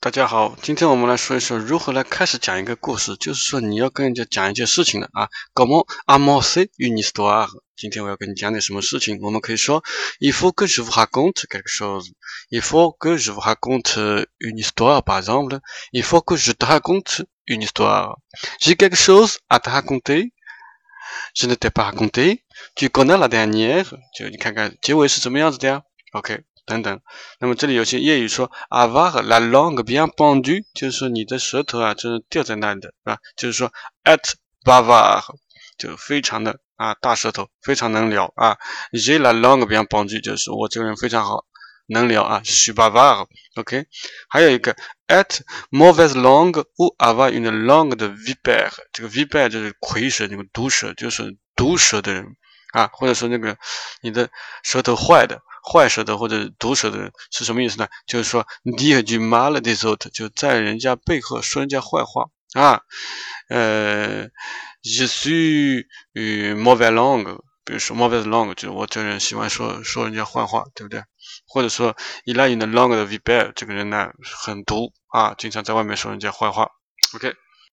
[0.00, 5.29] 大家好，今天我们来说一说如何来开始讲一个故事，就是说你要跟人家讲一件事情的啊。
[5.53, 7.49] Comment annoncer une histoire？
[7.75, 9.19] 今天我要跟你讲点什么事情？
[9.21, 9.83] 我们可以说，
[10.19, 16.03] Il faut que je vous raconte quelque chose。Il faut que je vous raconte une histoire。Par exemple，Il
[16.03, 21.83] faut que je te raconte une histoire。J'ai quelque chose à te raconter。Je ne t'ai pas
[21.83, 23.85] raconté。Tu connais la dernière？
[24.17, 25.83] 就你看看结尾是怎么样子的呀？
[26.13, 26.43] OK。
[26.71, 27.01] 等等，
[27.39, 33.17] 那么这里有些谚语说 “avoir la langue bien pendue”，就是说你的舌头啊，就是吊在那里的，是吧？
[33.35, 33.71] 就是说
[34.05, 34.33] “être
[34.63, 35.23] bavard”，
[35.77, 38.57] 就非常的啊大舌头，非常能聊啊。
[38.93, 41.45] “j'ai la langue bien pendue”，就是我这个人非常好，
[41.87, 43.27] 能聊啊，“suis bavard”。
[43.55, 43.85] OK，
[44.29, 44.75] 还有一个
[45.07, 52.25] “être mauvaise langue” ou “avoir une langue de vipère”，这个 “vipère” 就是蝰蛇，那个毒蛇，就是毒舌的人
[52.71, 53.57] 啊，或者说那个
[54.01, 54.29] 你的
[54.63, 55.41] 舌头坏的。
[55.63, 57.87] 坏舌头或者毒舌的人是什么意思呢？
[58.07, 62.81] 就是说，dire du mal des autres，就在人家背后说人家坏话啊。
[63.47, 64.23] 呃
[64.81, 68.23] ，je suis m a u v a i s langue，比如说 m a u v a i
[68.23, 71.03] s langue，就是我这人喜欢说说人家坏话，对不对？
[71.45, 76.71] 或者说，il a une langue de vipère，这个人呢很毒啊，经常在外面说人家坏话。
[77.13, 77.35] OK。